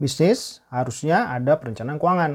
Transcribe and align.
bisnis 0.00 0.64
harusnya 0.72 1.28
ada 1.28 1.60
perencanaan 1.60 2.00
keuangan. 2.00 2.32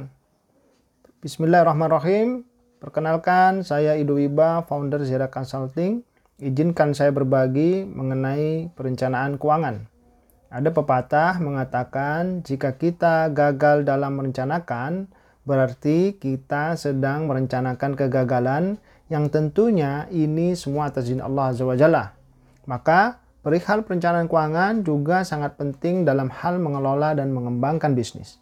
Bismillahirrahmanirrahim. 1.25 2.45
Perkenalkan, 2.77 3.65
saya 3.65 3.97
Ido 3.97 4.21
Wiba, 4.21 4.61
founder 4.69 5.01
Zera 5.01 5.33
Consulting. 5.33 6.05
Izinkan 6.37 6.93
saya 6.93 7.09
berbagi 7.09 7.81
mengenai 7.81 8.69
perencanaan 8.77 9.41
keuangan. 9.41 9.89
Ada 10.53 10.69
pepatah 10.69 11.41
mengatakan 11.41 12.45
jika 12.45 12.77
kita 12.77 13.33
gagal 13.33 13.81
dalam 13.81 14.21
merencanakan, 14.21 15.09
berarti 15.41 16.21
kita 16.21 16.77
sedang 16.77 17.25
merencanakan 17.25 17.97
kegagalan 17.97 18.77
yang 19.09 19.33
tentunya 19.33 20.05
ini 20.13 20.53
semua 20.53 20.93
atas 20.93 21.09
izin 21.09 21.17
Allah 21.17 21.49
Azza 21.49 21.65
wa 21.65 21.73
Jalla. 21.73 22.13
Maka 22.69 23.24
perihal 23.45 23.85
perencanaan 23.85 24.25
keuangan 24.25 24.81
juga 24.81 25.21
sangat 25.21 25.53
penting 25.53 26.01
dalam 26.01 26.33
hal 26.33 26.57
mengelola 26.57 27.13
dan 27.13 27.29
mengembangkan 27.29 27.93
bisnis. 27.93 28.41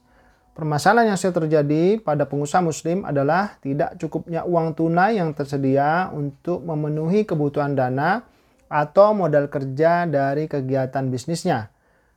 Permasalahan 0.55 1.11
yang 1.11 1.19
sering 1.19 1.35
terjadi 1.35 1.99
pada 1.99 2.23
pengusaha 2.23 2.63
muslim 2.63 3.03
adalah 3.03 3.59
tidak 3.59 3.99
cukupnya 3.99 4.47
uang 4.47 4.79
tunai 4.79 5.19
yang 5.19 5.35
tersedia 5.35 6.07
untuk 6.15 6.63
memenuhi 6.63 7.27
kebutuhan 7.27 7.75
dana 7.75 8.23
atau 8.71 9.11
modal 9.11 9.51
kerja 9.51 10.07
dari 10.07 10.47
kegiatan 10.47 11.11
bisnisnya. 11.11 11.67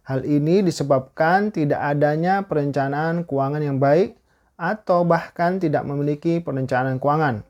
Hal 0.06 0.22
ini 0.22 0.62
disebabkan 0.62 1.50
tidak 1.50 1.82
adanya 1.82 2.46
perencanaan 2.46 3.26
keuangan 3.26 3.66
yang 3.66 3.82
baik 3.82 4.14
atau 4.54 5.02
bahkan 5.02 5.58
tidak 5.58 5.82
memiliki 5.82 6.38
perencanaan 6.38 7.02
keuangan. 7.02 7.42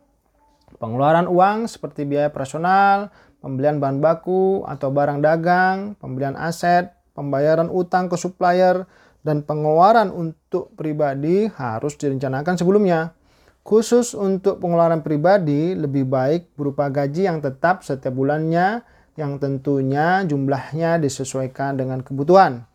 Pengeluaran 0.80 1.28
uang 1.28 1.68
seperti 1.68 2.08
biaya 2.08 2.32
personal, 2.32 3.12
pembelian 3.46 3.78
bahan 3.78 4.02
baku 4.02 4.66
atau 4.66 4.90
barang 4.90 5.22
dagang, 5.22 5.94
pembelian 6.02 6.34
aset, 6.34 6.90
pembayaran 7.14 7.70
utang 7.70 8.10
ke 8.10 8.18
supplier, 8.18 8.90
dan 9.22 9.46
pengeluaran 9.46 10.10
untuk 10.10 10.74
pribadi 10.74 11.46
harus 11.54 11.94
direncanakan 11.94 12.58
sebelumnya. 12.58 13.14
Khusus 13.62 14.18
untuk 14.18 14.58
pengeluaran 14.58 15.06
pribadi, 15.06 15.78
lebih 15.78 16.10
baik 16.10 16.58
berupa 16.58 16.90
gaji 16.90 17.30
yang 17.30 17.38
tetap 17.38 17.86
setiap 17.86 18.10
bulannya 18.10 18.82
yang 19.14 19.38
tentunya 19.38 20.26
jumlahnya 20.26 20.98
disesuaikan 20.98 21.78
dengan 21.78 22.02
kebutuhan. 22.02 22.66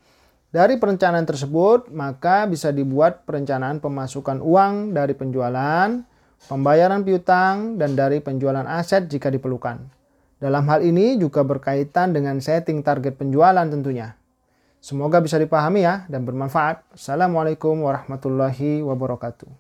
Dari 0.52 0.76
perencanaan 0.76 1.24
tersebut, 1.24 1.92
maka 1.96 2.44
bisa 2.48 2.76
dibuat 2.76 3.24
perencanaan 3.24 3.80
pemasukan 3.80 4.44
uang 4.44 4.92
dari 4.92 5.16
penjualan, 5.16 6.04
pembayaran 6.52 7.08
piutang, 7.08 7.80
dan 7.80 7.96
dari 7.96 8.20
penjualan 8.20 8.68
aset 8.68 9.08
jika 9.08 9.32
diperlukan. 9.32 10.01
Dalam 10.42 10.66
hal 10.66 10.82
ini 10.82 11.22
juga 11.22 11.46
berkaitan 11.46 12.18
dengan 12.18 12.42
setting 12.42 12.82
target 12.82 13.14
penjualan 13.14 13.62
tentunya. 13.70 14.18
Semoga 14.82 15.22
bisa 15.22 15.38
dipahami 15.38 15.86
ya 15.86 16.10
dan 16.10 16.26
bermanfaat. 16.26 16.82
Assalamualaikum 16.98 17.86
warahmatullahi 17.86 18.82
wabarakatuh. 18.82 19.54